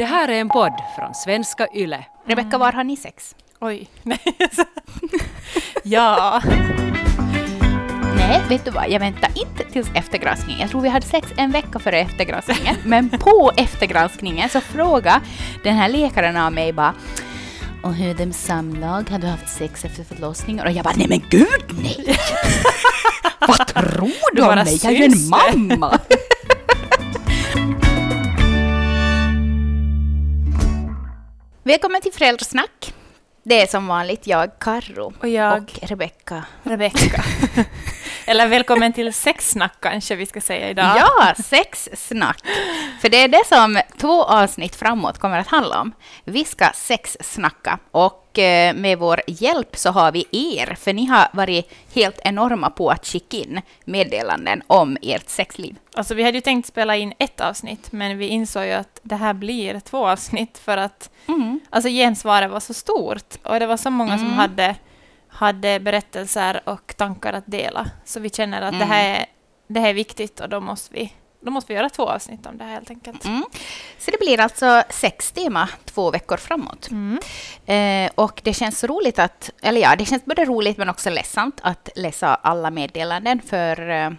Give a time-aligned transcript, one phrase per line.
[0.00, 2.04] Det här är en podd från svenska YLE.
[2.26, 3.34] Rebecka, var har ni sex?
[3.60, 4.18] Oj, nej.
[5.82, 6.42] ja.
[8.16, 8.90] Nej, vet du vad?
[8.90, 10.60] Jag väntar inte tills eftergranskningen.
[10.60, 12.76] Jag tror vi hade sex en vecka före eftergranskningen.
[12.84, 15.20] Men på eftergranskningen så frågade
[15.62, 16.94] den här läkaren av mig bara
[17.82, 19.10] och hur med samlag?
[19.10, 20.66] Har du haft sex efter förlossningen?
[20.66, 22.16] Och jag bara, nej men gud nej!
[23.38, 24.80] Vad tror du Du om mig?
[24.82, 25.98] Jag är ju en mamma!
[31.70, 32.94] Välkommen till Föräldrasnack.
[33.42, 36.44] Det är som vanligt jag, Karro Och jag, och Rebecka.
[36.62, 37.24] Rebecka.
[38.26, 40.96] Eller välkommen till sexsnack kanske vi ska säga idag.
[40.96, 42.42] Ja, sexsnack.
[43.00, 45.92] För det är det som två avsnitt framåt kommer att handla om.
[46.24, 51.28] Vi ska sexsnacka och eh, med vår hjälp så har vi er, för ni har
[51.32, 55.76] varit helt enorma på att skicka in meddelanden om ert sexliv.
[55.94, 59.16] Alltså vi hade ju tänkt spela in ett avsnitt, men vi insåg ju att det
[59.16, 61.10] här blir två avsnitt för att
[61.70, 64.38] alltså gensvaret var så stort och det var så många som Mm.
[64.38, 64.76] hade,
[65.28, 67.90] hade berättelser och tankar att dela.
[68.04, 68.88] Så vi känner att det, Mm.
[68.88, 69.26] här är,
[69.68, 72.58] det här är viktigt och då måste, vi, då måste vi göra två avsnitt om
[72.58, 73.24] det här helt enkelt.
[73.24, 73.44] Mm.
[73.98, 76.88] Så det blir alltså sex tema två veckor framåt.
[76.90, 77.18] Mm.
[77.66, 81.60] Eh, och det känns roligt att, eller ja, det känns både roligt men också ledsamt
[81.62, 84.10] att läsa alla meddelanden för eh,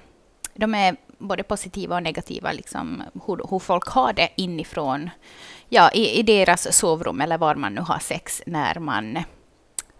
[0.55, 5.09] de är både positiva och negativa, liksom hur, hur folk har det inifrån,
[5.73, 9.19] ja, i, i deras sovrum eller var man nu har sex när man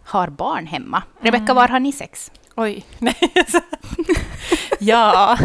[0.06, 1.04] har barn hemma.
[1.22, 2.32] Rebecka, var har ni sex?
[2.56, 3.16] Oj, nej.
[4.80, 5.38] ja.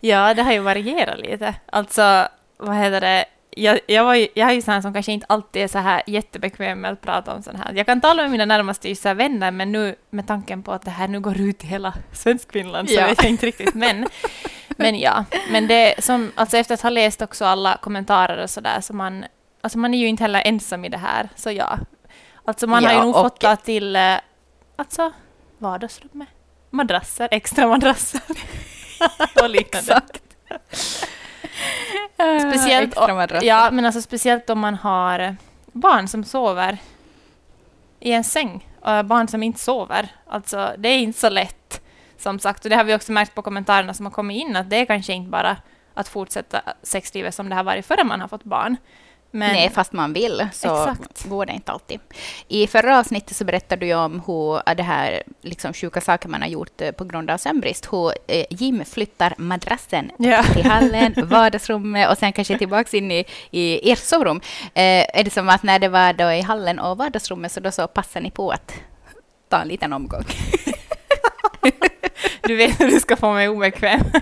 [0.00, 1.54] ja, det har ju varierat lite.
[1.66, 3.24] Alltså, vad heter det?
[3.50, 6.02] Jag, jag, var ju, jag är ju sån som kanske inte alltid är så här
[6.06, 7.72] jättebekväm med att prata om sånt här.
[7.74, 10.90] Jag kan tala med mina närmaste just vänner, men nu med tanken på att det
[10.90, 13.06] här nu går ut i hela Svenskfinland så Ja.
[13.06, 13.74] vet jag inte riktigt.
[13.74, 14.06] Men,
[14.76, 18.60] men ja, men det som, alltså efter att ha läst också alla kommentarer och så
[18.60, 19.24] där, så man,
[19.60, 21.78] alltså man är ju inte heller ensam i det här, så ja.
[22.44, 24.14] Alltså man har Ja, ju nog fått ta till, eh,
[24.76, 25.12] alltså
[25.58, 26.28] vardagsrummet,
[26.70, 28.20] madrasser, extra madrasser
[29.42, 30.00] och liknande.
[32.50, 33.46] Speciellt, Extra madrasser.
[33.46, 35.36] ja, men alltså speciellt om man har
[35.66, 36.78] barn som sover
[38.00, 40.08] i en säng och barn som inte sover.
[40.26, 41.80] Alltså, det är inte så lätt,
[42.18, 42.64] som sagt.
[42.64, 44.84] Och det har vi också märkt på kommentarerna som har kommit in, att det är
[44.86, 45.56] kanske inte bara
[45.94, 48.76] att fortsätta sexlivet som det har varit före man har fått barn.
[49.30, 51.24] Men, Nej, fast man vill så Exakt.
[51.28, 52.00] går det inte alltid.
[52.48, 56.42] I förra avsnittet så berättade du om hur äh, det här liksom sjuka saker man
[56.42, 57.92] har gjort eh, på grund av sömnbrist.
[57.92, 60.42] Hur eh, Jim flyttar madrassen Ja.
[60.42, 64.40] till hallen, vardagsrummet och sen kanske tillbaka in i, i ert sovrum.
[64.74, 67.70] Eh, är det som att när det var då i hallen och vardagsrummet så då
[67.70, 68.72] så passar ni på att
[69.48, 70.24] ta en liten omgång?
[72.46, 74.00] Du vet hur du ska få mig obekväm.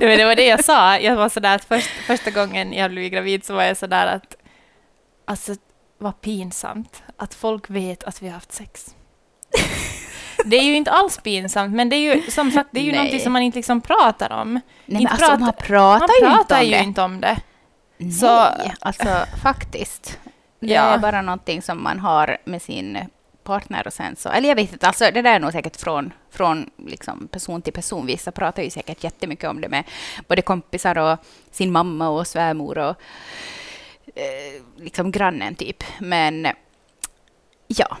[0.00, 0.98] det, var- det var det jag sa.
[0.98, 4.36] Jag var sådär att först, första gången jag blev gravid så var jag sådär att
[5.24, 5.54] alltså
[5.98, 8.94] vad pinsamt att folk vet att vi har haft sex.
[10.44, 12.90] Det är ju inte alls pinsamt, men det är ju som sagt det är ju
[12.90, 12.96] Nej.
[12.98, 14.52] någonting som man inte liksom pratar om.
[14.52, 17.36] Nej, men Inte alltså, prata- man pratar Man ju inte pratar ju inte om det.
[17.98, 18.48] Nej, Så-
[18.80, 19.08] alltså
[19.42, 20.18] faktiskt.
[20.60, 20.82] Det Ja.
[20.82, 22.98] är bara någonting som man har med sin
[23.44, 26.12] partner och sen så, eller jag vet inte, alltså det där är nog säkert från,
[26.30, 28.06] från liksom person till person.
[28.06, 29.84] Vissa pratar ju säkert jättemycket om det med
[30.28, 31.18] både kompisar och
[31.50, 32.96] sin mamma och svärmor och
[34.14, 35.84] eh, liksom grannen typ.
[35.98, 36.46] Men
[37.66, 37.96] ja,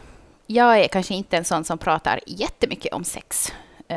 [0.46, 3.52] jag är kanske inte en sån som pratar jättemycket om sex.
[3.88, 3.96] Eh,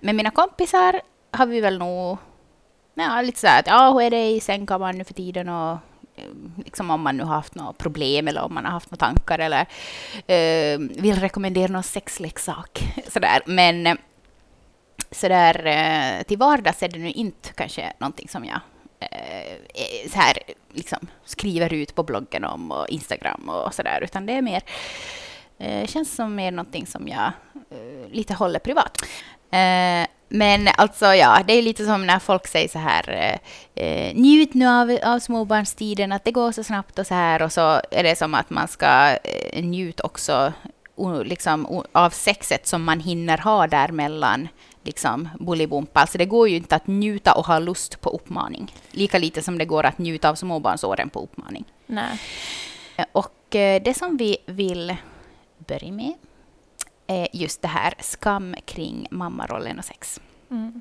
[0.00, 2.18] med mina kompisar har vi väl nog
[2.94, 5.78] Ja, lite så här att ja, hur är det i sängkammaren nu för tiden och
[6.56, 9.38] liksom om man nu har haft några problem eller om man har haft några tankar
[9.38, 9.66] eller
[10.26, 12.94] eh, vill rekommendera någon sexleksak.
[13.08, 13.40] Sådär.
[13.46, 13.94] Men eh,
[15.10, 18.60] sådär eh, till vardags är det nu inte kanske någonting som jag
[19.00, 20.38] eh, så här,
[20.72, 24.62] liksom, skriver ut på bloggen om och Instagram och sådär, utan det är mer
[25.58, 27.32] eh, känns som mer någonting som jag
[27.70, 29.02] eh, lite håller privat.
[29.50, 33.10] Eh, Eh, men alltså ja, det är lite som när folk säger så här,
[33.74, 37.42] eh, eh, njut nu av, av småbarnstiden, att det går så snabbt och så här,
[37.42, 40.52] och så är det som att man ska eh, njuta också
[40.96, 44.48] o, liksom, o, av sexet som man hinner ha däremellan
[44.84, 46.00] liksom bolibompa.
[46.00, 48.74] Alltså det går ju inte att njuta och ha lust på uppmaning.
[48.90, 51.64] Lika lite som det går att njuta av småbarnsåren på uppmaning.
[51.86, 52.18] Nej.
[53.12, 54.96] Och eh, det som vi vill
[55.58, 56.14] börja med
[57.12, 60.20] är just det här skam kring mammarollen och sex.
[60.50, 60.80] Mm.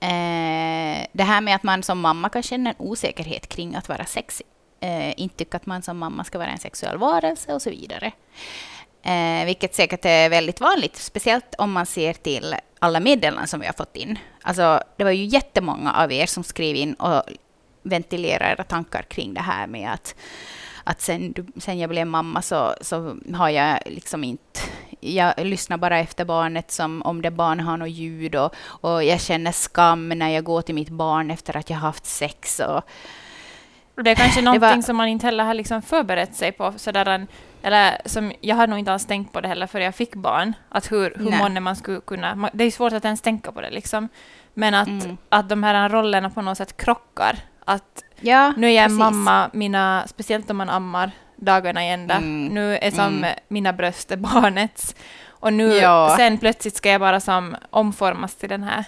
[0.00, 4.04] Eh, det här med att man som mamma kan känna en osäkerhet kring att vara
[4.04, 4.46] sexig.
[4.80, 8.12] Eh, inte tycka att man som mamma ska vara en sexuell varelse och så vidare.
[9.02, 13.66] Eh, vilket säkert är väldigt vanligt, speciellt om man ser till alla meddelanden som vi
[13.66, 14.18] har fått in.
[14.42, 17.22] Alltså, det var ju jättemånga av er som skrev in och
[17.82, 20.14] ventilera era tankar kring det här med att,
[20.84, 24.60] att sen, sen jag blev mamma så, så har jag liksom inte...
[25.04, 29.20] Jag lyssnar bara efter barnet som om det barn har något ljud och, och jag
[29.20, 32.60] känner skam när jag går till mitt barn efter att jag haft sex.
[32.60, 32.82] Och,
[34.04, 34.82] det är kanske någonting var...
[34.82, 36.74] som man inte heller har liksom förberett sig på.
[36.76, 37.26] Sådär en,
[37.62, 40.52] eller som, jag har nog inte alls tänkt på det heller förrän jag fick barn.
[40.68, 42.50] Att hur, hur månne man skulle kunna...
[42.52, 44.08] Det är svårt att ens tänka på det liksom.
[44.54, 45.16] Men att, mm.
[45.28, 47.38] att de här rollerna på något sätt krockar.
[47.64, 51.10] Att ja, nu är jag en mamma, mina, speciellt om man ammar
[51.44, 52.14] dagarna i ända.
[52.14, 52.46] Mm.
[52.46, 53.34] Nu är som mm.
[53.48, 54.94] mina bröst är barnets.
[55.26, 56.14] Och nu ja.
[56.16, 58.84] sen plötsligt ska jag bara som omformas till den här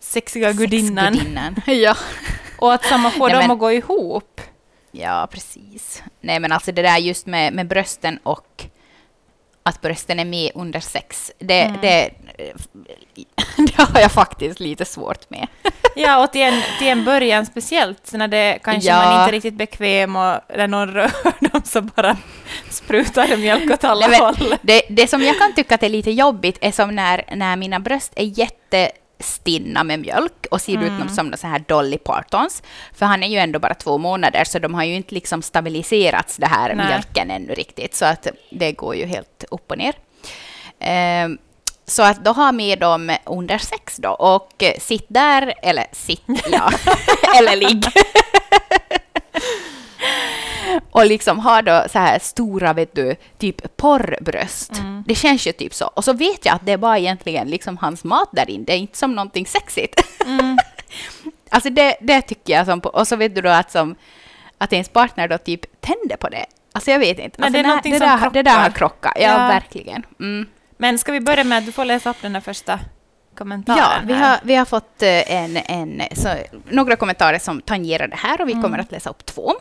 [0.00, 1.20] sexiga gudinnan.
[1.66, 1.96] ja.
[2.58, 4.40] Och att samma få dem att gå ihop.
[4.92, 6.02] Ja, precis.
[6.20, 8.64] Nej, men alltså det där just med, med brösten och
[9.62, 11.80] att brösten är med under sex, det, mm.
[11.80, 12.10] det,
[13.56, 15.46] det har jag faktiskt lite svårt med.
[15.96, 18.96] Ja, och till en, till en början speciellt, när det kanske ja.
[18.96, 21.10] man inte är riktigt bekväm och när någon rör
[21.52, 22.16] dem så bara
[22.70, 24.54] sprutar det mjölk åt alla Nej, håll.
[24.62, 27.80] Det, det som jag kan tycka att är lite jobbigt är som när, när mina
[27.80, 31.02] bröst är jätte stinna med mjölk och ser mm.
[31.02, 32.62] ut som så här Dolly Partons.
[32.94, 36.36] För han är ju ändå bara två månader, så de har ju inte liksom stabiliserats,
[36.36, 36.86] det här Nej.
[36.86, 37.94] mjölken ännu riktigt.
[37.94, 39.94] Så att det går ju helt upp och ner.
[41.24, 41.38] Um,
[41.86, 46.70] så att då har med dem under sex då och sitt där, eller sitt, ja,
[47.38, 47.84] eller ligg.
[50.90, 54.78] och liksom har då så här stora, vet du, typ porrbröst.
[54.78, 55.04] Mm.
[55.06, 55.86] Det känns ju typ så.
[55.86, 58.64] Och så vet jag att det är bara egentligen liksom hans mat där inne.
[58.64, 60.00] Det är inte som någonting sexigt.
[60.26, 60.58] Mm.
[61.50, 63.94] alltså det, det tycker jag som, och så vet du då att som,
[64.58, 66.46] att ens partner då typ tänder på det.
[66.72, 67.42] Alltså jag vet inte.
[67.42, 69.12] Alltså, det, är det, där, det där har krockat.
[69.16, 69.36] Ja, ja.
[69.36, 70.02] verkligen.
[70.20, 70.46] Mm.
[70.76, 72.80] Men ska vi börja med att du får läsa upp den där första
[73.38, 73.78] kommentaren?
[73.78, 76.28] Ja, vi har, vi har fått eh, en, en, så,
[76.68, 78.62] några kommentarer som tangerar det här och vi mm.
[78.62, 79.54] kommer att läsa upp två.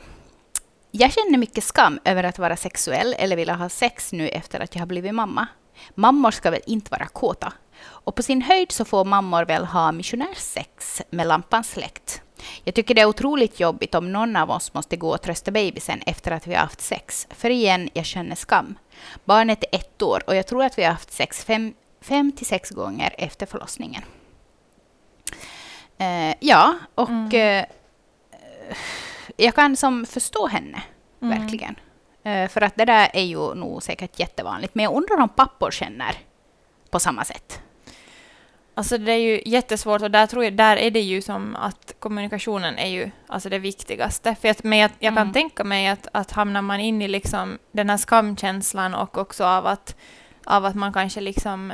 [0.91, 4.75] Jag känner mycket skam över att vara sexuell eller vilja ha sex nu efter att
[4.75, 5.47] jag har blivit mamma.
[5.95, 7.53] Mammor ska väl inte vara kåta?
[7.81, 12.21] Och på sin höjd så får mammor väl ha missionärsex med lampans släkt.
[12.63, 16.01] Jag tycker det är otroligt jobbigt om någon av oss måste gå och trösta bebisen
[16.06, 17.27] efter att vi har haft sex.
[17.31, 18.77] För igen, jag känner skam.
[19.25, 22.45] Barnet är ett år och jag tror att vi har haft sex fem, fem till
[22.45, 24.03] sex gånger efter förlossningen.
[26.01, 27.59] Uh, ja, och mm.
[27.59, 27.65] uh,
[29.37, 30.83] jag kan som förstå henne,
[31.21, 31.39] mm.
[31.39, 31.75] verkligen.
[32.25, 34.75] Uh, för att det där är ju nog säkert jättevanligt.
[34.75, 36.15] Men jag undrar om pappor känner
[36.89, 37.61] på samma sätt.
[38.79, 41.95] Alltså det är ju jättesvårt och där tror jag, där är det ju som att
[41.99, 44.35] kommunikationen är ju alltså det viktigaste.
[44.41, 45.33] För att, men jag, jag kan mm.
[45.33, 49.65] tänka mig att, att hamnar man in i liksom den här skamkänslan och också av
[49.65, 49.95] att,
[50.45, 51.73] av att man kanske liksom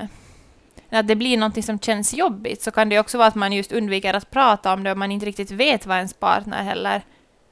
[0.90, 3.72] att det blir någonting som känns jobbigt så kan det också vara att man just
[3.72, 7.02] undviker att prata om det och man inte riktigt vet vad ens partner heller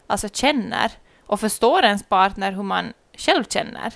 [0.07, 0.91] alltså känner
[1.25, 3.93] och förstår ens partner hur man själv känner.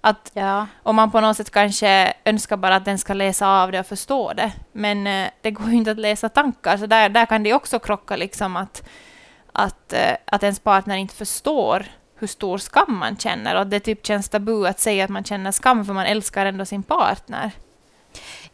[0.00, 0.66] Att ja.
[0.82, 3.86] Om man på något sätt kanske önskar bara att den ska läsa av det och
[3.86, 7.42] förstå det, men eh, det går ju inte att läsa tankar, så där, där kan
[7.42, 8.88] det också krocka liksom att,
[9.52, 11.86] att, eh, att ens partner inte förstår
[12.16, 15.24] hur stor skam man känner och att det typ känns tabu att säga att man
[15.24, 17.50] känner skam för man älskar ändå sin partner.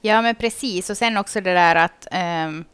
[0.00, 0.90] Ja, men precis.
[0.90, 2.06] Och sen också det där att
[2.46, 2.64] um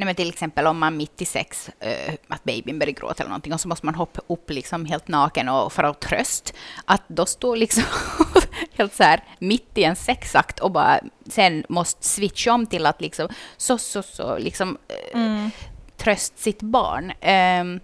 [0.00, 3.28] Nej, men till exempel om man mitt i sex, uh, att babyn börjar gråta eller
[3.28, 6.54] någonting och så måste man hoppa upp liksom helt naken och för att tröst.
[6.84, 7.84] Att då stå liksom
[8.72, 13.00] helt så här mitt i en sexakt och bara sen måste switcha om till att
[13.00, 14.78] liksom så, så, så, liksom
[15.14, 15.50] uh, mm.
[15.96, 17.12] tröst sitt barn.
[17.60, 17.80] Um,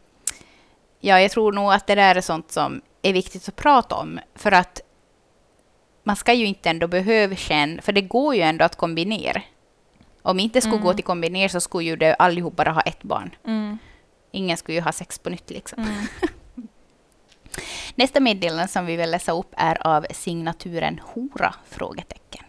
[1.00, 4.21] ja, jag tror nog att det där är sånt som är viktigt att prata om
[4.35, 4.81] för att
[6.05, 9.43] man ska ju inte ändå behöva känna, för det går ju ändå att kombinera.
[10.26, 10.87] Om inte skulle mm.
[10.87, 13.35] gå till kombiner så skulle ju det allihop bara ha ett barn.
[13.47, 13.78] Mm.
[14.30, 15.83] Ingen skulle ju ha sex på nytt liksom.
[15.83, 16.06] Mm.
[17.95, 21.54] Nästa meddelande som vi vill läsa upp är av signaturen Hora?
[21.68, 22.45] Frågetecken.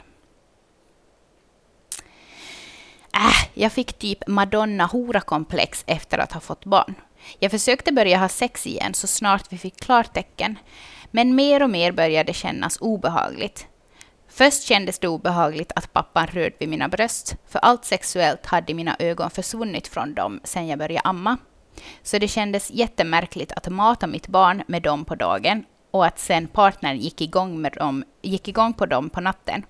[3.13, 6.95] Äh, jag fick typ Madonna-hora-komplex efter att ha fått barn.
[7.39, 10.59] Jag försökte börja ha sex igen så snart vi fick klartecken.
[11.11, 13.67] Men mer och mer började det kännas obehagligt.
[14.37, 18.95] Först kändes det obehagligt att pappan rörde vid mina bröst, för allt sexuellt hade mina
[18.99, 21.37] ögon försvunnit från dem sedan jag började amma.
[22.03, 26.47] Så det kändes jättemärkligt att mata mitt barn med dem på dagen och att sen
[26.47, 29.65] partnern gick igång, med dem, gick igång på dem på natten.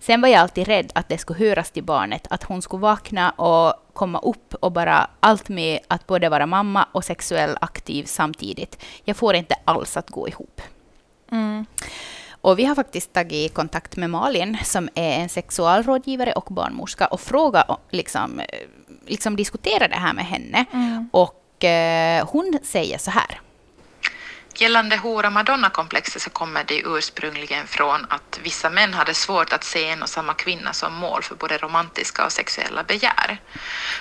[0.00, 3.30] Sen var jag alltid rädd att det skulle höras till barnet, att hon skulle vakna
[3.30, 8.82] och komma upp och bara allt med att både vara mamma och sexuell aktiv samtidigt.
[9.04, 10.60] Jag får inte alls att gå ihop.
[11.32, 11.66] Mm.
[12.40, 17.20] Och vi har faktiskt tagit kontakt med Malin som är en sexualrådgivare och barnmorska och
[17.20, 18.40] frågat, liksom,
[19.06, 20.64] liksom diskutera det här med henne.
[20.72, 21.08] Mm.
[21.12, 23.40] Och eh, hon säger så här.
[24.58, 29.88] Gällande hora madonna-komplexet så kommer det ursprungligen från att vissa män hade svårt att se
[29.88, 33.38] en och samma kvinna som mål för både romantiska och sexuella begär.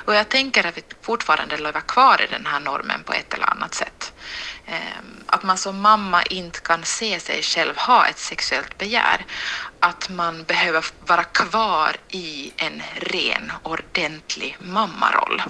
[0.06, 3.50] Och jag tänker att vi fortfarande lever kvar i den här normen på ett eller
[3.50, 3.95] annat sätt.
[4.68, 9.26] Ehm, att man som mamma inte kan se sig själv ha ett sexuellt begär.
[9.80, 15.44] Att man behöver vara kvar i en ren, ordentlig mammaroll.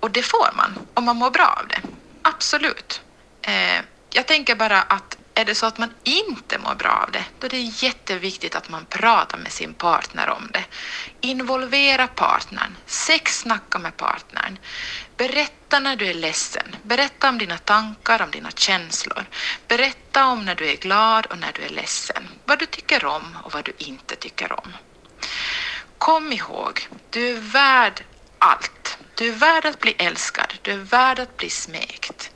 [0.00, 1.82] Och det får man om man mår bra av det.
[2.22, 3.00] Absolut.
[3.46, 7.24] Ehm, jag tänker bara att är det så att man inte mår bra av det,
[7.38, 10.64] då är det jätteviktigt att man pratar med sin partner om det.
[11.20, 14.58] Involvera partnern, sexsnacka med partnern.
[15.22, 16.76] Berätta när du är ledsen.
[16.82, 19.24] Berätta om dina tankar, om dina känslor.
[19.68, 22.28] Berätta om när du är glad och när du är ledsen.
[22.44, 24.72] Vad du tycker om och vad du inte tycker om.
[25.98, 28.04] Kom ihåg, du är värd
[28.38, 28.98] allt.
[29.14, 30.54] Du är värd att bli älskad.
[30.62, 32.30] Du är värd att bli smekt.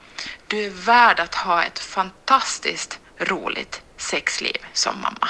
[0.46, 5.28] Du är värd att ha ett fantastiskt roligt sexliv som mamma.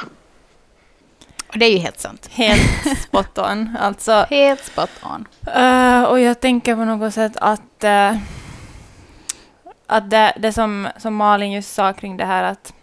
[1.57, 2.29] Det är ju helt sant.
[2.33, 3.77] Helt spot on.
[3.81, 5.27] Alltså, Helt spot on.
[5.55, 8.17] Eh, och jag tänker på något sätt att, eh,
[9.87, 12.75] att det, det som, som Malin just sa kring det här att,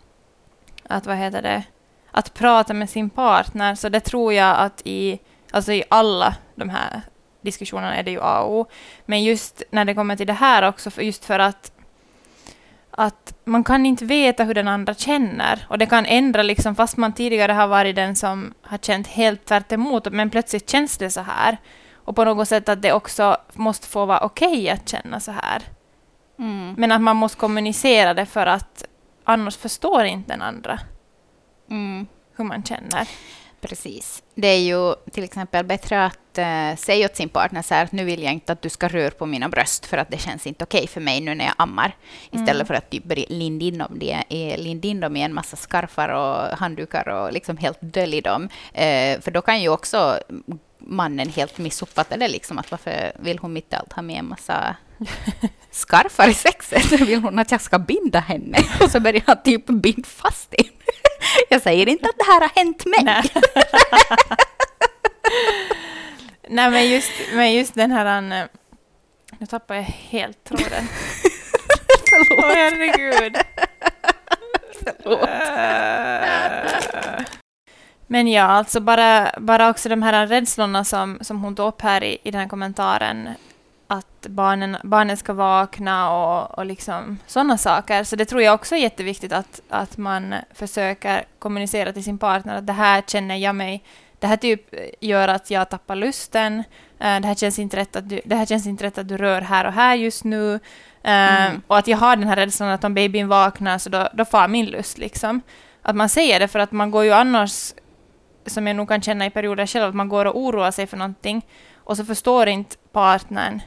[0.89, 1.63] att vad heter det,
[2.11, 5.19] att prata med sin partner, så det tror jag att i,
[5.51, 7.01] alltså i alla de här
[7.41, 8.65] diskussionerna är det ju A och O.
[9.05, 11.71] Men just när det kommer till det här också, för just för att
[12.97, 15.65] att man kan inte veta hur den andra känner.
[15.69, 19.45] Och det kan ändra, liksom, fast man tidigare har varit den som har känt helt
[19.45, 21.57] tvärt emot, men plötsligt känns det så här.
[21.95, 25.61] Och på något sätt att det också måste få vara okej att känna så här.
[26.39, 26.75] Mm.
[26.77, 28.85] Men att man måste kommunicera det för att
[29.23, 30.79] annars förstår inte den andra
[31.69, 32.07] Mm.
[32.35, 33.07] hur man känner.
[33.69, 34.23] Precis.
[34.35, 37.91] Det är ju till exempel bättre att eh, säga åt sin partner så här att
[37.91, 40.47] nu vill jag inte att du ska röra på mina bröst för att det känns
[40.47, 41.95] inte okej för mig nu när jag ammar.
[42.31, 42.65] Istället Mm.
[42.65, 46.09] för att typ linda in dem, det är- linda in dem i en massa skarfar
[46.09, 48.49] och handdukar och liksom helt dölja dem.
[48.73, 50.19] Eh, för då kan ju också
[50.85, 54.25] mannen helt missuppfatta det liksom att varför vill hon mitt i allt ha med en
[54.29, 54.75] massa
[55.71, 56.91] skarfar i sexet?
[56.91, 58.57] Vill hon att jag ska binda henne?
[58.81, 60.69] Och så börjar han typ binda fast in.
[61.49, 63.03] Jag säger inte att det här har hänt mig.
[63.03, 63.23] Nej.
[66.47, 68.31] Nej, men just, men just den här...
[68.41, 68.45] eh,
[69.37, 70.87] Nu tappar jag helt tråden.
[72.29, 73.37] Åh, herregud.
[78.07, 82.03] Men ja, alltså bara, bara också de här rädslorna som, som hon tog upp här
[82.03, 83.29] i, i den här kommentaren.
[84.25, 88.03] Att barnen, barnen ska vakna och, och liksom sådana saker.
[88.03, 92.57] Så det tror jag också är jätteviktigt att, att man försöker kommunicera till sin partner
[92.57, 93.83] att det här känner jag mig
[94.23, 96.63] det här typ gör att jag tappar lusten.
[96.99, 99.17] Eh, det, här känns inte rätt att du, det här känns inte rätt att du
[99.17, 100.53] rör här och här just nu.
[101.03, 101.61] Eh, Mm.
[101.67, 104.47] Och att jag har den här rädslan att om babyn vaknar så då, då far
[104.47, 104.97] min lust.
[104.97, 105.41] Liksom.
[105.81, 107.73] Att man säger det för att man går ju annars,
[108.45, 110.97] som jag nog kan känna i perioder själv, att man går och oroar sig för
[110.97, 113.61] någonting och så förstår inte partnern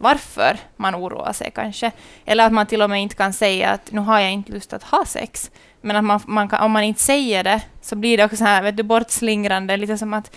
[0.00, 1.90] varför man oroar sig kanske.
[2.24, 4.72] Eller att man till och med inte kan säga att nu har jag inte lust
[4.72, 5.50] att ha sex.
[5.80, 8.44] Men att man, man kan, om man inte säger det så blir det också så
[8.44, 10.34] här, vet du, bortslingrande, lite som att,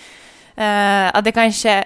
[0.56, 1.86] eh, att det kanske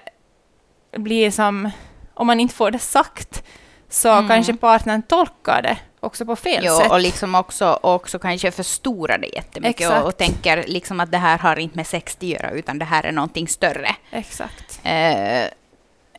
[0.97, 1.69] blir som,
[2.13, 3.43] om man inte får det sagt,
[3.89, 4.27] så Mm.
[4.27, 6.91] kanske partnern tolkar det också på fel Jo, sätt.
[6.91, 11.37] och liksom också, också kanske förstora det jättemycket och, och tänker liksom att det här
[11.37, 13.95] har inte med sex att göra utan det här är någonting större.
[14.11, 14.79] Exakt.
[14.83, 15.47] Eh,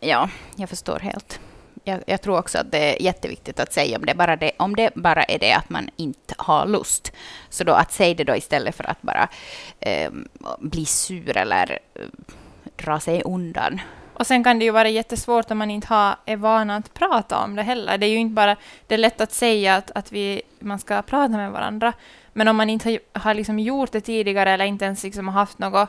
[0.01, 1.41] ja, jag förstår helt.
[1.89, 4.77] Jag, jag tror också att det är jätteviktigt att säga om det, bara det, om
[4.77, 7.13] det bara är det att man inte har lust.
[7.49, 9.29] Så då att säga det då istället för att bara
[9.81, 10.11] eh,
[10.59, 12.03] bli sur eller eh,
[12.77, 13.81] dra sig undan.
[14.15, 17.39] Och sen kan det ju vara jättesvårt om man inte har, är van att prata
[17.45, 17.99] om det heller.
[17.99, 21.03] Det är ju inte bara, det är lätt att säga att, att vi, man ska
[21.03, 21.93] prata med varandra,
[22.33, 25.59] men om man inte har, har liksom gjort det tidigare eller inte ens liksom haft
[25.59, 25.89] något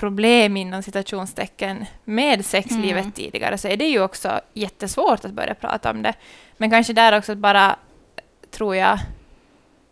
[0.00, 3.12] problem inom citationstecken med sexlivet Mm.
[3.12, 6.14] tidigare så är det ju också jättesvårt att börja prata om det.
[6.56, 7.76] Men kanske där också bara,
[8.50, 8.98] tror jag,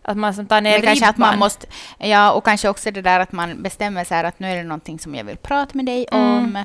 [0.03, 1.39] att man som tar ner Men kanske att man ribban.
[1.39, 1.67] måste,
[1.99, 4.99] ja, och kanske också det där att man bestämmer sig att nu är det någonting
[4.99, 6.25] som jag vill prata med dig Mm.
[6.39, 6.57] om.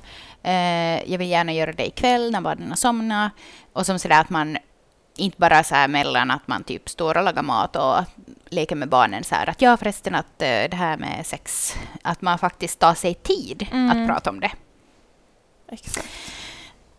[0.43, 3.31] Eh, jag vill gärna göra det ikväll när barnen har somnat.
[3.73, 4.57] Och som sådär att man
[5.15, 8.03] inte bara så här mellan att man typ står och lagar mat och
[8.49, 12.21] leker med barnen så här att ja förresten att eh, det här med sex, att
[12.21, 13.89] man faktiskt tar sig tid Mm.
[13.89, 14.51] att prata om det.
[15.67, 16.07] Exakt.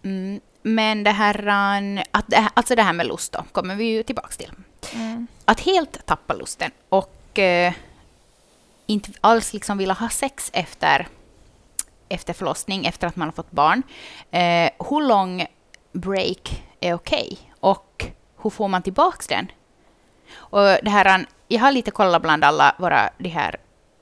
[0.03, 0.41] Mm.
[0.63, 4.03] Men det här, eh, att det, alltså det här med lust då, kommer vi ju
[4.03, 4.51] tillbaks till.
[4.95, 5.27] Mm.
[5.45, 7.73] att helt tappa lusten och eh,
[8.87, 11.09] inte alls liksom vilja ha sex efter,
[12.09, 13.83] efter förlossning, efter att man har fått barn.
[14.31, 15.47] Eh, hur lång
[15.93, 17.84] break är okej och
[18.45, 19.47] hur får man tillbaks den?
[20.35, 23.57] Och det här, jag har lite kollat bland alla våra de här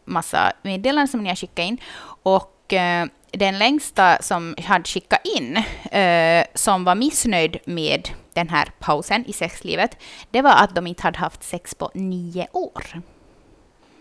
[0.05, 1.81] massa meddelanden som ni har skickat in
[2.23, 5.57] och eh, den längsta som hade skickat in,
[5.93, 9.97] eh, som var missnöjd med den här pausen i sexlivet,
[10.31, 13.03] det var att de inte hade haft sex på nio år.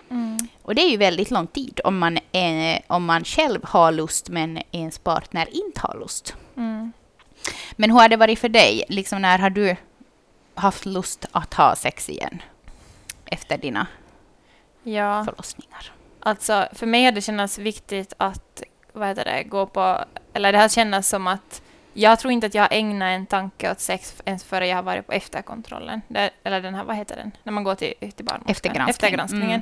[0.09, 0.37] Mm.
[0.61, 4.29] Och det är ju väldigt lång tid om man, är, om man själv har lust
[4.29, 6.35] men ens partner inte har lust.
[6.57, 6.91] Mm.
[7.71, 8.83] Men hur har det varit för dig?
[8.89, 9.75] Liksom när har du
[10.55, 12.41] haft lust att ha sex igen?
[13.25, 13.87] Efter dina
[14.83, 15.91] Ja, förlossningar.
[16.19, 20.05] alltså för mig har det känts viktigt att vad heter det, gå på...
[20.33, 21.61] Eller det har känts som att
[21.93, 24.83] jag tror inte att jag har ägnat en tanke åt sex ens före jag har
[24.83, 26.01] varit på efterkontrollen.
[26.07, 27.31] Det, eller den här, vad heter den?
[27.43, 28.51] När man går till, till barnmorskan.
[28.51, 28.89] Eftergranskning.
[28.89, 29.49] Eftergranskningen.
[29.49, 29.61] Mm.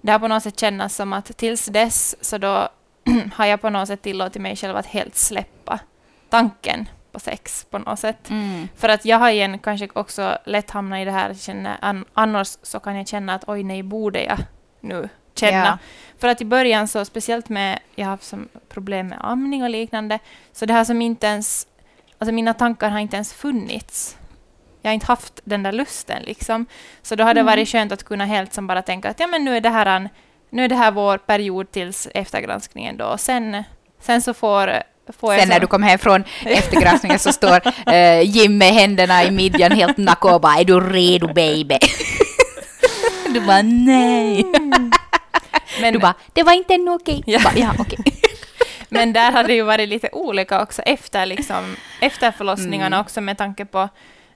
[0.00, 2.68] Det har på något sätt känts som att tills dess så då
[3.34, 5.80] har jag på något sätt tillåtit mig själv att helt släppa
[6.28, 8.30] tanken på sex på något sätt.
[8.30, 8.68] Mm.
[8.76, 12.58] För att jag har igen kanske också lätt hamnat i det här, känna, an, annars
[12.62, 14.38] så kan jag känna att oj nej, borde jag
[14.80, 15.64] nu känna.
[15.66, 15.78] Ja.
[16.18, 19.70] För att i början så, speciellt med, jag har haft som problem med amning och
[19.70, 20.18] liknande,
[20.52, 21.66] så det här som inte ens,
[22.18, 24.16] alltså mina tankar har inte ens funnits.
[24.82, 26.66] Jag har inte haft den där lusten liksom.
[27.02, 27.50] Så då har det Mm.
[27.52, 29.86] varit skönt att kunna helt som bara tänka att ja men nu är det här,
[29.86, 30.08] en,
[30.50, 33.04] nu är det här vår period tills eftergranskningen då.
[33.04, 33.64] Och sen,
[34.00, 37.60] sen så får, får Sen när du kom hem från eftergranskningen så står
[37.92, 41.78] eh, Jim med händerna i midjan helt nack och bara är du redo baby?
[43.34, 44.44] du bara nej.
[45.80, 47.22] men, Du bara det var inte ännu okej.
[47.26, 47.38] Ja.
[47.44, 47.50] Ja.
[47.50, 47.98] Bara, ja okej.
[48.88, 53.00] Men där har det ju varit lite olika också efter, liksom, efter förlossningarna Mm.
[53.00, 53.88] också med tanke på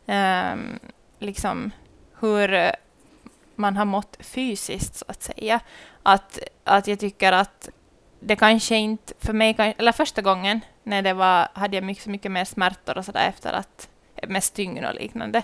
[0.07, 0.79] ehm,
[1.19, 1.71] liksom,
[2.21, 2.71] hur
[3.57, 5.61] man har mått fysiskt så att säga.
[6.03, 7.69] Att, att jag tycker att
[8.27, 12.33] det kanske inte, för mig, eller första gången när det var, hade jag mycket, mycket
[12.33, 13.89] mer smärtor och sådär efter att,
[14.29, 15.43] med stygn och liknande.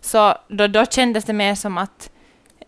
[0.00, 2.10] Så då, då kändes det mer som att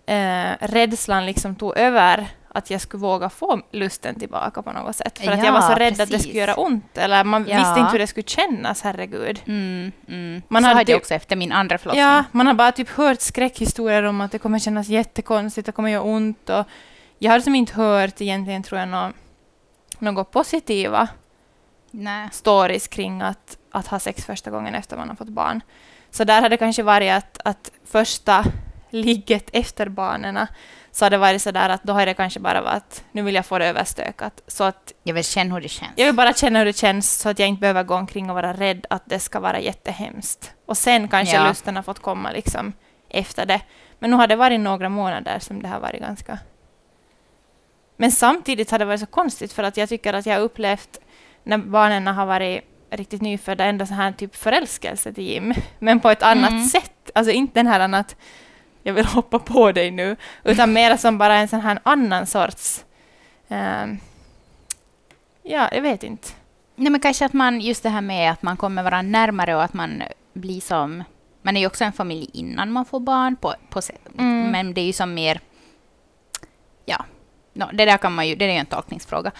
[0.07, 5.19] eh, rädslan liksom tog över att jag skulle våga få lusten tillbaka på något sätt.
[5.19, 6.23] För att jag var så Ja, rädd att det precis.
[6.23, 6.99] skulle göra ont.
[6.99, 7.59] Eller man Ja.
[7.59, 9.41] visste inte hur det skulle kännas, herregud.
[9.47, 10.43] Mm, mm.
[10.49, 12.03] Man så hade jag typ- också efter min andra förlossning.
[12.05, 15.89] Ja, man har bara typ hört skräckhistorier om att det kommer kännas jättekonstigt, det kommer
[15.91, 16.49] göra ont.
[16.51, 16.65] Och
[17.19, 19.15] jag har som inte hört egentligen, tror jag, något,
[20.01, 21.09] något positiva
[21.91, 22.29] Nej.
[22.33, 25.61] stories kring att, att ha sex första gången efter man har fått barn.
[26.11, 28.45] Så där hade det kanske varit att, att första
[28.91, 30.47] ligget efter barnen
[30.91, 33.35] så har det varit så där att då har det kanske bara varit nu vill
[33.35, 34.43] jag få det överstökat.
[34.47, 35.93] Så att Jag vill känna hur det känns.
[35.97, 38.35] jag vill bara känna hur det känns så att jag inte behöver gå omkring och
[38.35, 40.53] vara rädd att det ska vara jättehemskt.
[40.67, 41.49] Och sen kanske Ja.
[41.49, 42.73] lusten har fått komma liksom
[43.09, 43.61] efter det.
[43.99, 46.39] Men nu har det varit några månader som det har varit ganska...
[48.01, 50.99] Men samtidigt har det varit så konstigt för att jag tycker att jag har upplevt
[51.45, 55.55] när barnen har varit riktigt nyfödda ändå så här typ förälskelse till Jim.
[55.79, 56.65] Men på ett annat Mm.
[56.67, 57.11] sätt.
[57.15, 58.17] Alltså inte den här att
[58.83, 60.17] jag vill hoppa på dig nu.
[60.45, 62.85] Utan mer som bara en sån här annan sorts...
[63.49, 63.99] ehm,
[65.43, 66.29] ja, jag vet inte.
[66.77, 69.63] Nej, men kanske att man, just det här med att man kommer varandra närmare och
[69.63, 71.05] att man blir som...
[71.43, 73.81] Man är ju också en familj innan man får barn, på, på,
[74.19, 74.51] Mm.
[74.51, 75.41] men det är ju som mer...
[76.85, 77.05] Ja,
[77.59, 79.31] no, det där kan man ju, det är ju en tolkningsfråga.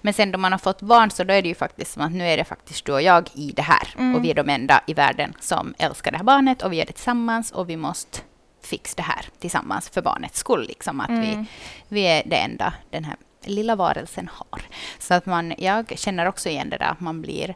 [0.00, 2.12] Men sen då man har fått barn så då är det ju faktiskt som att
[2.12, 3.88] nu är det faktiskt du och jag i det här.
[3.98, 4.14] Mm.
[4.14, 6.84] Och vi är de enda i världen som älskar det här barnet och vi gör
[6.86, 8.18] det tillsammans och vi måste
[8.62, 10.66] fixa det här tillsammans för barnets skull.
[10.68, 11.46] Liksom, att vi, Mm.
[11.88, 14.62] vi är det enda den här lilla varelsen har.
[14.98, 17.54] Så att man, jag känner också igen det där att man blir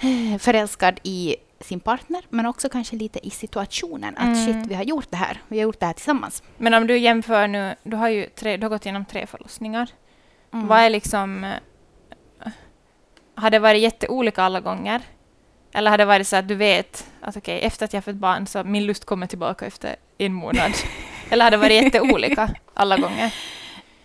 [0.00, 4.16] eh, förälskad i sin partner, men också kanske lite i situationen.
[4.16, 4.46] Att Mm.
[4.46, 5.42] shit, vi har gjort det här.
[5.48, 6.42] Vi har gjort det här tillsammans.
[6.58, 9.88] Men om du jämför nu, du har ju tre, du har gått igenom tre förlossningar.
[10.52, 10.66] Mm.
[10.66, 11.44] Vad är liksom...
[11.44, 12.52] eh,
[13.34, 15.02] Har det varit jätteolika alla gånger?
[15.72, 18.46] Eller har det varit så att du vet att okej, efter att jag fått barn
[18.46, 20.72] så min lust kommer tillbaka efter en månad?
[21.30, 23.34] Eller har det varit jätteolika alla gånger?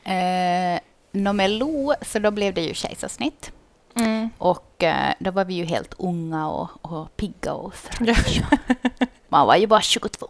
[0.03, 0.79] Eh,
[1.11, 3.51] nå, med Lo, så då blev det ju kejsarsnitt.
[3.95, 4.29] Mm.
[4.37, 8.57] Och eh, då var vi ju helt unga och, och pigga och fräscha.
[9.29, 10.27] Man var ju bara 22.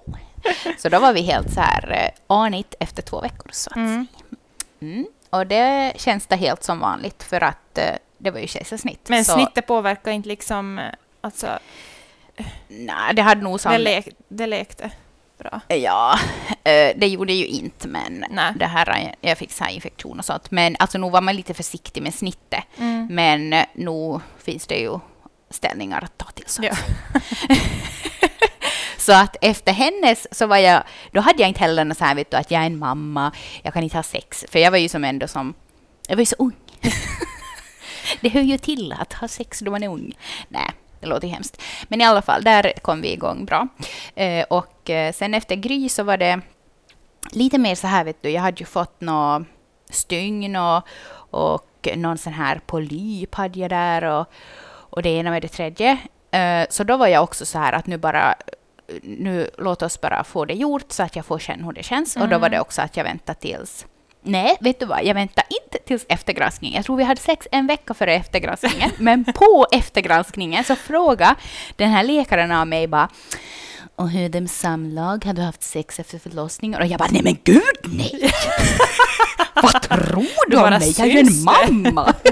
[0.77, 3.49] Så då var vi helt så här eh, anigt efter två veckor.
[3.51, 4.07] Så att Mm.
[4.81, 5.07] Mm.
[5.29, 9.09] Och det känns det helt som vanligt för att eh, det var ju kejsarsnitt.
[9.09, 10.79] Men så, snittet påverkar inte liksom...
[10.79, 10.85] eh,
[11.21, 11.59] Alltså,
[12.67, 14.91] Nej, det hade nog det, lek, det lekte
[15.43, 15.75] bra.
[15.75, 16.19] Ja,
[16.63, 18.53] eh, det gjorde ju inte, men Nej.
[18.55, 20.51] det här, jag fick så infektion och sånt.
[20.51, 22.63] Men alltså nog var man lite försiktig med snittet.
[22.77, 23.07] Mm.
[23.11, 24.99] Men eh, nu finns det ju
[25.49, 26.45] ställningar att ta till.
[26.47, 26.75] Så, Ja.
[28.97, 32.15] så att efter hennes så var jag, då hade jag inte heller något så här
[32.15, 33.31] vet du, att jag är en mamma,
[33.63, 34.45] jag kan inte ha sex.
[34.49, 35.53] För jag var ju som ändå som,
[36.07, 36.55] jag var ju så ung.
[38.21, 40.13] det hör ju till att ha sex då man är ung.
[40.47, 40.71] Nej,
[41.01, 41.61] det låter hemskt.
[41.87, 43.67] Men i alla fall, där kom vi igång bra.
[44.15, 46.41] Eh, och eh, sen efter Gry så var det
[47.31, 49.43] lite mer så här, vet du, jag hade ju fått något
[49.89, 50.87] stygn och,
[51.31, 54.25] och någon sån här polyp hade jag där och,
[54.65, 55.97] och det ena med det tredje.
[56.31, 58.35] Eh, så då var jag också så här att nu bara
[59.03, 62.15] nu låt oss bara få det gjort så att jag får känna hur det känns.
[62.15, 62.23] Mm.
[62.23, 62.61] Och då var det mm.
[62.61, 63.85] också att jag väntade tills
[64.23, 65.03] Nej, vet du vad?
[65.05, 66.75] Jag väntar inte tills eftergranskningen.
[66.75, 68.91] Jag tror vi hade sex en vecka före eftergranskningen.
[68.97, 71.35] men på eftergranskningen så frågade
[71.75, 73.09] den här läkaren av mig bara
[73.95, 75.25] och hur dem samlag?
[75.25, 76.81] Har du haft sex efter förlossningen?
[76.81, 78.31] Och jag bara, nej men gud nej!
[79.53, 80.95] Vad tror du om mig?
[80.97, 82.13] Jag är ju en mamma!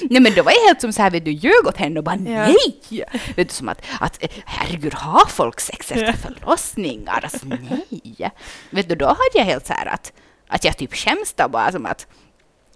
[0.00, 2.04] Nej men då var jag helt som så här, vet du, ljög åt henne och
[2.04, 2.46] bara ja.
[2.46, 3.06] nej!
[3.36, 6.12] Vet du, som att, att herregud, har folk sex efter ja.
[6.12, 7.20] förlossningar?
[7.22, 8.30] Alltså nej!
[8.70, 10.12] Vet du, då hade jag helt så här att,
[10.48, 12.06] att jag typ skäms då bara som att...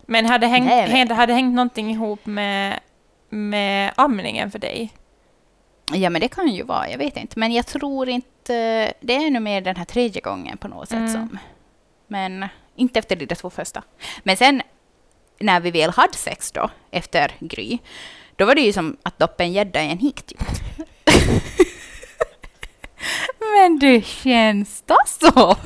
[0.07, 2.81] Men hade hängt, nej, hängt, hade hängt någonting ihop med,
[3.29, 4.93] med amningen för dig?
[5.93, 6.91] Ja, men det kan ju vara.
[6.91, 7.39] Jag vet inte.
[7.39, 8.93] Men jag tror inte...
[9.01, 11.13] Det är nog mer den här tredje gången på något sätt mm.
[11.13, 11.39] som...
[12.07, 13.83] Men inte efter de två första.
[14.23, 14.63] Men sen
[15.39, 17.79] när vi väl hade sex då, efter Gry,
[18.37, 20.43] då var det ju som att doppa en gädda i en hik typ.
[23.39, 25.57] Men det känns då så?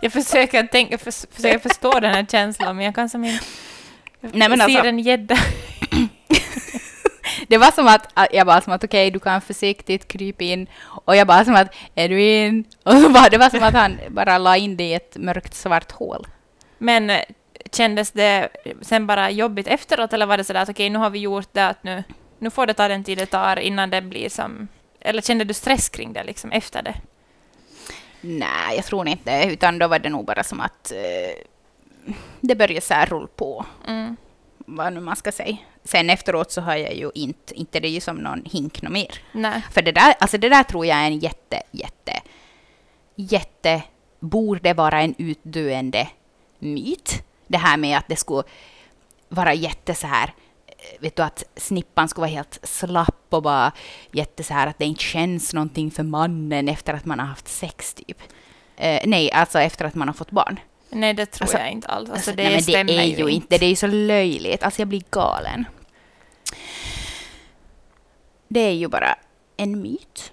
[0.00, 3.44] Jag försöker, tänka, för, försöker förstå den här känslan, men jag kan som inte...
[4.20, 5.36] Nej, men alltså, ser en gädda.
[7.48, 10.66] det var som att, jag bara som att okej, okay, du kan försiktigt krypa in.
[11.04, 12.64] Och jag bara som att, är du in?
[12.82, 15.54] Och så bara, det var som att han bara la in det i ett mörkt
[15.54, 16.26] svart hål.
[16.78, 17.10] Men
[17.72, 18.48] kändes det
[18.80, 21.48] sen bara jobbigt efteråt, eller var det så att okej, okay, nu har vi gjort
[21.52, 22.04] det, att nu,
[22.38, 24.68] nu får det ta den tid det tar innan det blir som...
[25.00, 26.94] Eller kände du stress kring det liksom efter det?
[28.24, 32.80] Nej, jag tror inte utan då var det nog bara som att eh, det började
[32.80, 33.66] så här rulla på.
[33.88, 34.16] Mm.
[34.58, 35.56] Vad nu man ska säga.
[35.84, 38.92] Sen efteråt så har jag ju inte, inte det är ju som någon hink något
[38.92, 39.20] mer.
[39.32, 39.62] Nej.
[39.70, 42.22] För det där, alltså det där tror jag är en jätte, jätte,
[43.14, 43.82] jätte,
[44.20, 46.08] borde vara en utdöende
[46.58, 48.42] myt det här med att det skulle
[49.28, 50.32] vara jätte så här
[51.00, 53.72] vet du, att snippan skulle vara helt slapp och bara
[54.12, 57.48] jätte så här att det inte känns någonting för mannen efter att man har haft
[57.48, 58.22] sex typ.
[58.76, 60.60] Eh, nej, alltså efter att man har fått barn.
[60.90, 62.10] Nej, det tror alltså, jag inte alls.
[62.10, 63.58] Alltså, det, nej, men stämmer det är ju inte.
[63.58, 64.62] Det är ju så löjligt.
[64.62, 65.64] Alltså jag blir galen.
[68.48, 69.18] Det är ju bara
[69.56, 70.32] en myt.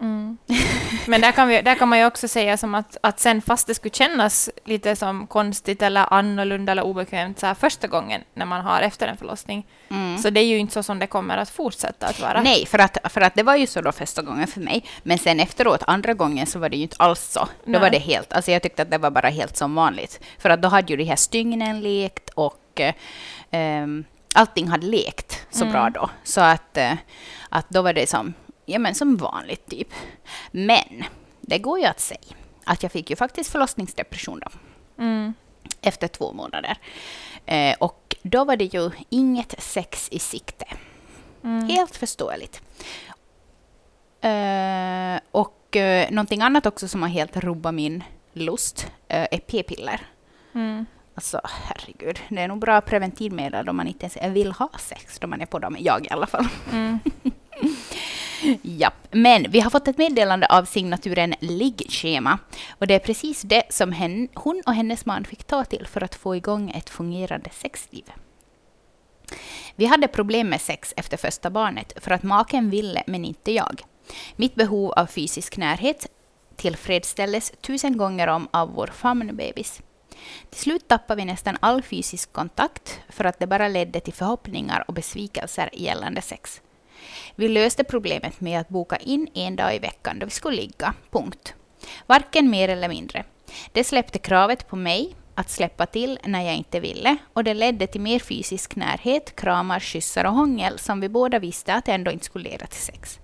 [0.00, 0.38] Mm.
[1.06, 3.66] Men där kan, vi, där kan man ju också säga som att, att sen fast
[3.66, 8.46] det skulle kännas lite som konstigt eller annorlunda eller obekvämt så här första gången när
[8.46, 10.18] man har efter en förlossning, mm.
[10.18, 12.42] så det är ju inte så som det kommer att fortsätta att vara.
[12.42, 15.18] Nej, för att, för att det var ju så då första gången för mig, men
[15.18, 17.40] sen efteråt, andra gången, så var det ju inte alls så.
[17.40, 17.80] Då Nej.
[17.80, 20.20] var det helt, alltså jag tyckte att det var bara helt som vanligt.
[20.38, 22.80] För att då hade ju de här stygnen lekt och
[23.52, 25.72] um, allting hade lekt så mm.
[25.72, 26.10] bra då.
[26.24, 26.92] Så att, uh,
[27.48, 28.34] att då var det som,
[28.70, 29.88] ja, men som vanligt typ.
[30.50, 31.04] Men
[31.40, 34.50] det går ju att säga att jag fick ju faktiskt förlossningsdepression då.
[35.02, 35.34] Mm.
[35.80, 36.76] Efter två månader.
[37.46, 40.64] Eh, och då var det ju inget sex i sikte.
[41.44, 41.68] Mm.
[41.68, 42.62] Helt förståeligt.
[44.20, 50.00] Eh, och eh, någonting annat också som har helt rubbat min lust eh, är p-piller.
[50.54, 50.86] Mm.
[51.14, 55.26] Alltså herregud, det är nog bra preventivmedel om man inte ens vill ha sex då
[55.26, 55.76] man är på dem.
[55.80, 56.46] Jag i alla fall.
[56.72, 56.98] Mm.
[58.62, 62.38] Ja, men vi har fått ett meddelande av signaturen liggschema.
[62.78, 66.04] Och det är precis det som hen, hon och hennes man fick ta till för
[66.04, 68.04] att få igång ett fungerande sexliv.
[69.76, 73.82] Vi hade problem med sex efter första barnet för att maken ville, men inte jag.
[74.36, 76.06] Mitt behov av fysisk närhet
[76.56, 79.80] tillfredsställdes tusen gånger om av vår famnbebis.
[80.50, 84.84] Till slut tappade vi nästan all fysisk kontakt för att det bara ledde till förhoppningar
[84.88, 86.60] och besvikelser gällande sex.
[87.36, 90.94] Vi löste problemet med att boka in en dag i veckan då vi skulle ligga.
[91.10, 91.54] Punkt.
[92.06, 93.24] Varken mer eller mindre.
[93.72, 97.86] Det släppte kravet på mig att släppa till när jag inte ville och det ledde
[97.86, 102.24] till mer fysisk närhet, kramar, kyssar och hångel som vi båda visste att ändå inte
[102.24, 103.20] skulle leda till sex.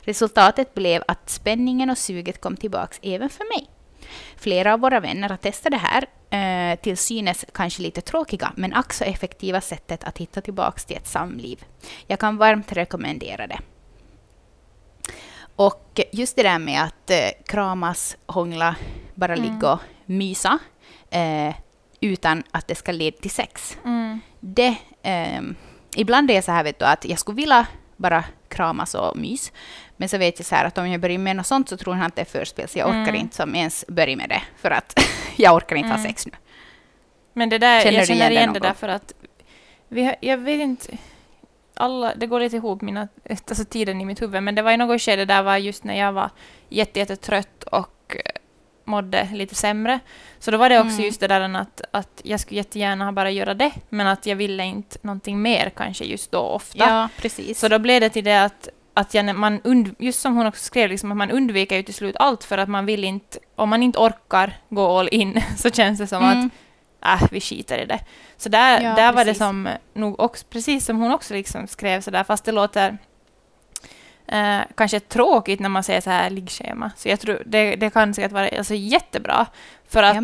[0.00, 3.66] Resultatet blev att spänningen och suget kom tillbaks även för mig.
[4.36, 8.74] Flera av våra vänner har testat det här, eh, till synes kanske lite tråkiga, men
[8.74, 11.64] ack så effektiva sättet att hitta tillbaka till ett samliv.
[12.06, 13.58] Jag kan varmt rekommendera det.
[15.56, 18.76] Och just det där med att eh, kramas, hångla,
[19.14, 19.44] bara mm.
[19.44, 20.58] ligga och mysa,
[21.10, 21.54] eh,
[22.00, 23.78] utan att det ska leda till sex.
[23.84, 24.20] Mm.
[24.40, 25.42] Det, eh,
[25.96, 27.66] ibland är det så här vet du, att jag skulle vilja
[28.02, 29.52] bara kramas och mys.
[29.96, 31.94] Men så vet jag så här att om jag börjar med något sånt så tror
[31.94, 33.14] han att det är förspel, så jag orkar mm.
[33.14, 35.00] inte som ens börja med det, för att
[35.36, 36.00] jag orkar inte mm.
[36.00, 36.32] ha sex nu.
[37.32, 39.12] Men det där, känner jag känner igen, igen det där för att
[39.88, 40.98] vi har, jag vet inte,
[41.74, 44.76] alla, det går lite ihop, mina, alltså tiden i mitt huvud, men det var i
[44.76, 46.30] något skede där var just när jag var
[46.68, 48.41] jätte, jätte trött och eh,
[48.84, 50.00] mådde lite sämre.
[50.38, 51.04] Så då var det också Mm.
[51.04, 54.64] just det där att, att jag skulle jättegärna bara göra det, men att jag ville
[54.64, 56.78] inte någonting mer kanske just då ofta.
[56.78, 57.58] Ja, precis.
[57.58, 60.64] Så då blev det till det att, att jag, man und, just som hon också
[60.64, 63.68] skrev, liksom, att man undviker ju till slut allt för att man vill inte, om
[63.68, 66.50] man inte orkar gå all in, så känns det som Mm.
[67.00, 67.98] att äh, vi skiter i det.
[68.36, 72.00] Så där, Ja, där var det som nog också, precis som hon också liksom skrev
[72.00, 72.98] så där, fast det låter
[74.26, 76.90] eh, kanske tråkigt när man säger så här liggschema.
[76.96, 79.46] Så jag tror det, det kan säkert vara alltså, jättebra.
[79.88, 80.16] För att,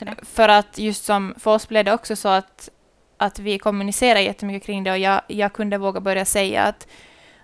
[0.00, 2.68] ja, för att just som för oss blev det också så att,
[3.16, 6.86] att vi kommunicerade jättemycket kring det och jag, jag kunde våga börja säga att,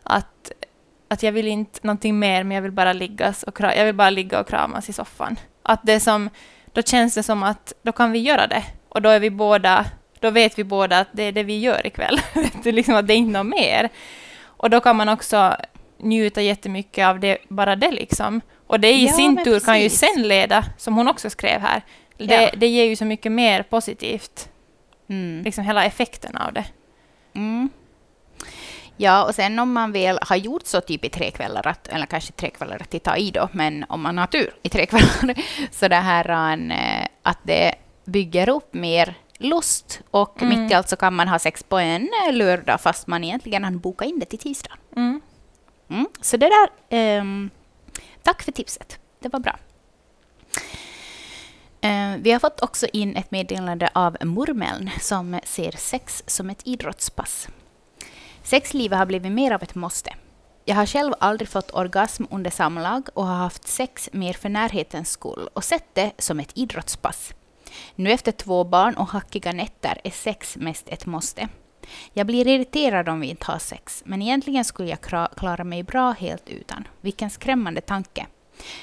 [0.02, 0.52] att,
[1.08, 4.10] att jag vill inte någonting mer men jag vill bara liggas och jag vill bara
[4.10, 5.36] ligga och kramas i soffan.
[5.62, 6.30] Att det som,
[6.72, 9.84] då känns det som att då kan vi göra det och då är vi båda,
[10.20, 12.20] då vet vi båda att det är det vi gör ikväll.
[12.64, 13.88] Liksom att det är inte något mer.
[14.42, 15.56] Och då kan man också
[15.98, 18.40] njuta jättemycket av det, bara det liksom.
[18.66, 20.00] Och det i Ja, sin tur kan ju precis.
[20.14, 21.82] sen leda, som hon också skrev här,
[22.16, 22.50] det, Ja.
[22.56, 24.48] det ger ju så mycket mer positivt,
[25.08, 25.42] Mm.
[25.44, 26.64] liksom hela effekten av det.
[27.34, 27.68] Mm.
[28.96, 32.06] Ja, och sen om man väl har gjort så typ i tre kvällar, att, eller
[32.06, 35.34] kanske tre kvällar att ta i då, men om man har tur i tre kvällar,
[35.72, 40.62] så det här an, eh, att det bygger upp mer lust och Mm.
[40.62, 43.70] mitt i allt så kan man ha sex på en lördag fast man egentligen har
[43.70, 44.72] bokat in det till tisdag.
[44.96, 45.20] Mm.
[45.90, 46.06] Mm.
[46.20, 47.50] Så det där, ehm,
[48.22, 48.98] tack för tipset.
[49.20, 49.58] Det var bra.
[51.80, 56.66] Eh, vi har fått också in ett meddelande av Murmeln som ser sex som ett
[56.66, 57.48] idrottspass.
[58.42, 60.14] Sexlivet har blivit mer av ett måste.
[60.64, 65.10] Jag har själv aldrig fått orgasm under samlag och har haft sex mer för närhetens
[65.10, 67.34] skull och sett det som ett idrottspass.
[67.94, 71.48] Nu efter två barn och hackiga nätter är sex mest ett måste.
[72.12, 75.00] Jag blir irriterad om vi inte har sex, men egentligen skulle jag
[75.36, 76.88] klara mig bra helt utan.
[77.00, 78.26] Vilken skrämmande tanke.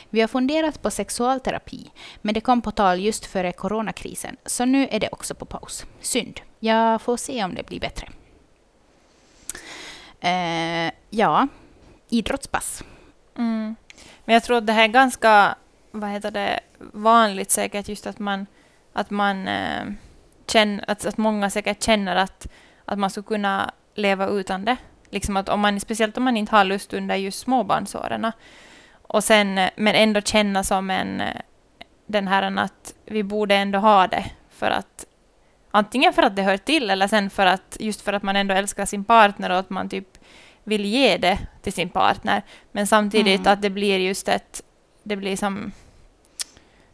[0.09, 1.91] Vi har funderat på sexualterapi,
[2.21, 5.85] men det kom på tal just före coronakrisen, så nu är det också på paus.
[6.01, 6.41] Synd.
[6.59, 8.09] Jag får se om det blir bättre.
[10.19, 11.47] Eh, ja,
[12.09, 12.83] idrottspass.
[13.37, 13.75] Mm.
[14.25, 15.55] Men jag tror att det här är ganska
[15.99, 18.45] vad heter det, vanligt säkert just att man,
[18.93, 19.85] att man eh,
[20.47, 22.47] känner, att, att många säkert känner att,
[22.85, 24.77] att man skulle kunna leva utan det.
[25.09, 28.31] Liksom att om man, speciellt om man inte har lust under just småbarnsåren.
[29.01, 31.41] Och sen, eh, men ändå känna som en, eh,
[32.05, 35.05] den här att vi borde ändå ha det för att
[35.71, 38.53] antingen för att det hör till eller sen för att just för att man ändå
[38.55, 40.17] älskar sin partner och att man typ
[40.63, 42.41] vill ge det till sin partner.
[42.71, 43.53] Men samtidigt Mm.
[43.53, 44.61] att det blir just ett,
[45.03, 45.71] det blir som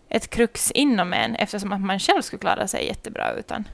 [0.10, 3.66] ett krux inom en eftersom att man själv skulle klara sig jättebra utan.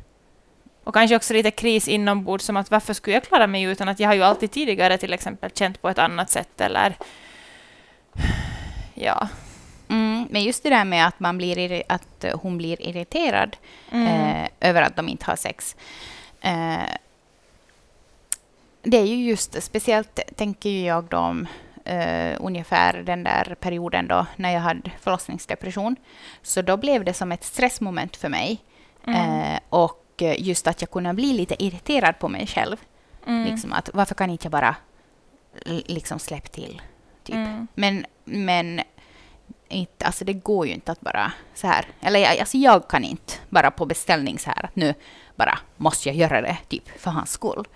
[0.88, 4.00] Och kanske också lite kris inombords som att varför skulle jag klara mig utan att
[4.00, 6.98] jag har ju alltid tidigare till exempel känt på ett annat sätt eller
[8.94, 9.28] ja.
[9.90, 13.58] Mm, men just det där med att, man blir, att hon blir irriterad
[13.92, 14.08] Mm.
[14.08, 15.76] eh, över att de inte har sex.
[16.42, 16.90] Eh,
[18.82, 21.48] det är ju just, speciellt tänker jag då om
[21.86, 25.96] eh, ungefär den där perioden då när jag hade förlossningsdepression.
[26.42, 28.60] Så då blev det som ett stressmoment för mig.
[29.08, 29.42] Mm.
[29.42, 29.60] Eh,
[30.18, 32.78] och eh, just att jag kunde bli lite irriterad på mig själv.
[33.28, 33.46] Mm.
[33.46, 34.76] Liksom att varför kan inte jag bara
[35.66, 36.82] liksom släppa till?
[37.24, 37.36] Typ.
[37.36, 37.68] Mm.
[37.76, 38.82] Men, men
[39.70, 41.86] inte, alltså det går ju inte att bara så här.
[42.02, 44.94] Eller jag, alltså jag kan inte bara på beställning så här att nu
[45.36, 47.68] bara måste jag göra det typ för hans skull.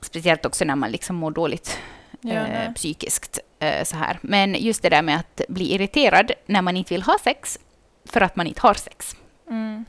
[0.00, 1.78] Speciellt också när man liksom mår dåligt
[2.24, 3.38] eh, psykiskt.
[3.58, 4.18] Eh, så här.
[4.22, 7.58] Men just det där med att bli irriterad när man inte vill ha sex
[8.04, 9.16] för att man inte har sex.
[9.48, 9.84] Mm.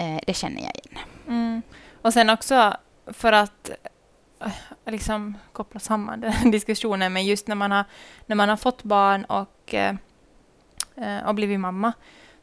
[0.00, 1.04] Eh, det känner jag igen.
[1.28, 1.62] Mm.
[2.02, 3.70] Och sen också för att
[4.40, 4.52] eh,
[4.86, 7.84] liksom koppla samman den diskussionen med just när man har,
[8.26, 9.94] när man har fått barn och, eh,
[10.96, 11.92] eh, och blivit mamma.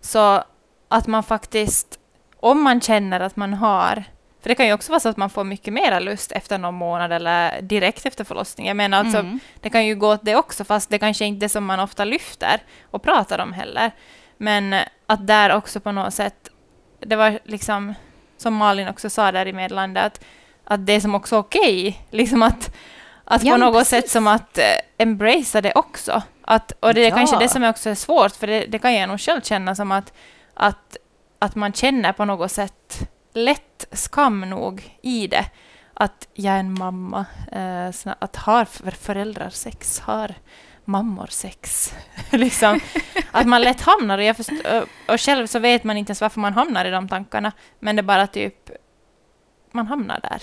[0.02, 0.43] Så
[0.88, 2.00] att man faktiskt,
[2.39, 4.04] om man känner att man har
[4.41, 6.76] för det kan ju också vara så att man får mycket mera lust efter någon
[6.76, 8.70] månad eller direkt efter förlossningen.
[8.70, 9.39] Jag menar alltså, Mm.
[9.62, 11.80] det kan ju gå åt det också, fast det kanske inte är det som man
[11.80, 13.91] ofta lyfter och pratar om heller.
[14.38, 16.47] Men att där också på något sätt,
[17.00, 17.94] det var liksom,
[18.38, 20.24] som Malin också sa där i meddelandet, att,
[20.64, 22.76] att det är som också okej, liksom att,
[23.24, 23.90] att Ja, på något precis.
[23.90, 24.64] sätt som att eh,
[24.98, 26.22] embracea det också.
[26.42, 27.16] Att, och det är Ja.
[27.16, 29.76] kanske det som är också är svårt, för det, det kan jag nog själv känna
[29.76, 30.14] som att,
[30.54, 30.98] att,
[31.40, 35.46] att man känner på något sätt lätt skam nog i det.
[35.94, 40.36] Att jag är en mamma, eh, att har för- föräldrar sex, har
[40.88, 41.93] mammor sex.
[42.32, 42.80] liksom,
[43.32, 46.21] att man lätt hamnar, och, jag först- och- och själv så vet man inte ens
[46.21, 48.69] varför man hamnar i de tankarna, men det är bara typ,
[49.71, 50.41] man hamnar där.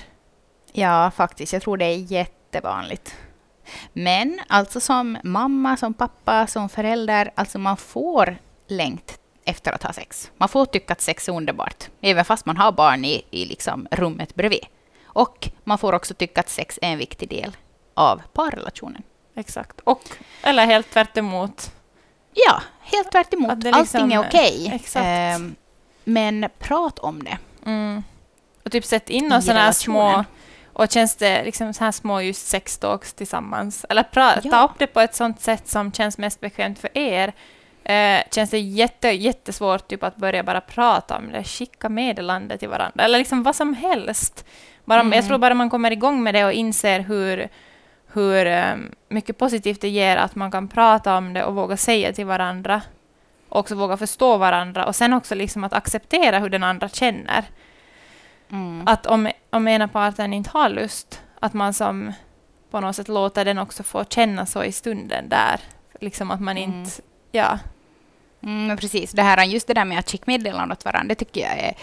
[0.73, 1.53] Ja, faktiskt.
[1.53, 3.15] Jag tror det är jättevanligt.
[3.93, 8.37] Men alltså som mamma, som pappa, som förälder, alltså man får
[8.69, 10.31] längt efter att ha sex.
[10.37, 13.87] Man får tycka att sex är underbart, även fast man har barn i, i liksom
[13.91, 14.65] rummet bredvid.
[15.05, 17.57] Och man får också tycka att sex är en viktig del
[17.95, 19.03] av parrelationen.
[19.37, 19.81] Exakt.
[19.85, 20.03] Och,
[20.43, 21.71] eller helt tvärt emot.
[22.35, 23.57] Ja, helt tvärt emot.
[23.65, 24.71] Liksom- Allting är okej.
[24.75, 25.05] Exakt.
[25.07, 25.55] Ehm,
[26.05, 27.39] men prat om det.
[27.67, 28.03] Mm.
[28.65, 30.25] Och typ sätt in några sådana här små...
[30.73, 33.87] Och känns det liksom så här små just sextalks tillsammans?
[33.89, 34.51] Eller pra, Ja.
[34.51, 37.33] ta upp det på ett sånt sätt som känns mest bekvämt för er.
[37.85, 42.69] Eh, känns det jätte, jättesvårt typ att börja bara prata om det, skicka meddelande till
[42.69, 44.45] varandra, eller liksom vad som helst.
[44.85, 45.13] Bara, Mm.
[45.13, 47.49] Jag tror bara man kommer igång med det och inser hur,
[48.15, 48.75] hur eh,
[49.09, 52.83] mycket positivt det ger att man kan prata om det och våga säga till varandra.
[53.49, 57.45] Och också våga förstå varandra och sen också liksom att acceptera hur den andra känner.
[58.51, 58.83] Mm.
[58.87, 62.13] Att om, om ena parten inte har lust, att man som
[62.71, 65.61] på något sätt låter den också få känna så i stunden där.
[66.01, 66.71] Liksom att man Mm.
[66.73, 66.91] inte...
[67.33, 67.59] Ja.
[68.43, 69.13] Mm, precis.
[69.13, 71.75] Det här, just det där med att skicka meddelanden åt varandra, det tycker jag är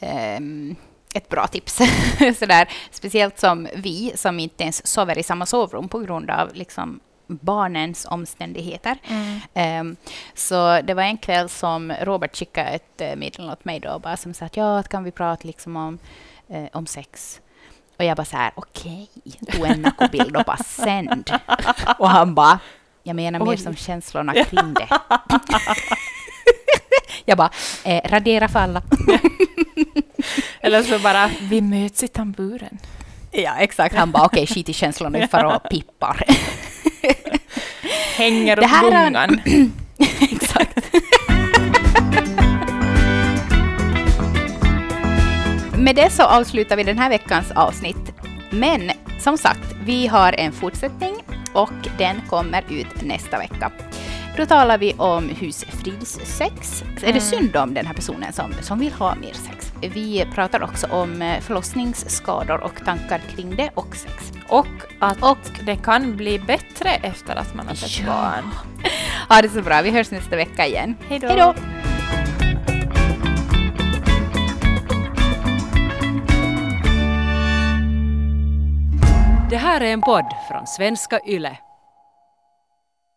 [0.00, 0.76] ehm,
[1.18, 1.74] ett bra tips.
[2.38, 7.00] Sådär, speciellt som vi, som inte ens sover i samma sovrum på grund av liksom,
[7.26, 8.96] barnens omständigheter.
[9.54, 9.96] Ehm,
[10.34, 14.16] så det var en kväll som Robert skickade ett uh, meddelande åt mig då, bara
[14.16, 15.98] som sa att ja, kan vi prata liksom om,
[16.48, 17.40] eh, om sex?
[17.98, 19.08] Och jag bara så här, okej,
[19.52, 21.30] tog en nakobild och bara sänd.
[21.98, 22.58] Och han bara,
[23.02, 24.88] jag menar mer som känslorna kring det.
[27.24, 27.50] jag bara,
[27.84, 28.82] eh, radera för alla.
[30.60, 32.78] Eller så bara, vi möts i tamburen.
[33.30, 33.94] Ja, exakt.
[33.94, 36.22] Han bara, okej, skit i känslorna, vi far och pippar.
[38.16, 39.40] Hänger upp gungan.
[40.20, 40.78] Exakt.
[45.78, 48.12] Med det så avslutar vi den här veckans avsnitt.
[48.50, 48.90] Men
[49.20, 51.14] som sagt, vi har en fortsättning
[51.52, 53.72] och den kommer ut nästa vecka.
[54.38, 56.84] Då talar vi om husfridssex.
[57.02, 59.72] Är det synd om den här personen som, som vill ha mer sex?
[59.80, 64.32] Vi pratar också om eh, förlossningsskador och tankar kring det och sex.
[64.48, 64.66] Och
[65.00, 68.06] att Och det kan bli bättre efter att man har fått Ja.
[68.06, 68.44] barn.
[69.28, 70.96] ha det så bra, vi hörs nästa vecka igen.
[71.08, 71.26] Hej då.
[71.28, 71.54] Hej då!
[79.50, 81.58] Det här är en podd från svenska YLE.